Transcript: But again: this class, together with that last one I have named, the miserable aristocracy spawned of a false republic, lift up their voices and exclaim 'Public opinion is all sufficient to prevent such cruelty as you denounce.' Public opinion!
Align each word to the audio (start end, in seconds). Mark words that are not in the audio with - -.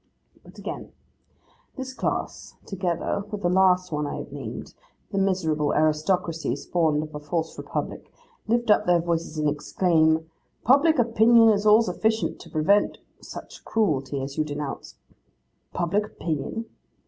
But 0.43 0.57
again: 0.57 0.93
this 1.75 1.93
class, 1.93 2.55
together 2.65 3.23
with 3.29 3.43
that 3.43 3.49
last 3.49 3.91
one 3.91 4.07
I 4.07 4.15
have 4.15 4.31
named, 4.31 4.73
the 5.11 5.19
miserable 5.19 5.73
aristocracy 5.75 6.55
spawned 6.55 7.03
of 7.03 7.13
a 7.13 7.19
false 7.19 7.55
republic, 7.55 8.11
lift 8.47 8.71
up 8.71 8.87
their 8.87 8.99
voices 8.99 9.37
and 9.37 9.47
exclaim 9.47 10.27
'Public 10.63 10.97
opinion 10.97 11.49
is 11.49 11.67
all 11.67 11.83
sufficient 11.83 12.39
to 12.39 12.49
prevent 12.49 12.97
such 13.21 13.63
cruelty 13.63 14.19
as 14.23 14.39
you 14.39 14.43
denounce.' 14.43 14.95
Public 15.71 16.05
opinion! 16.07 16.65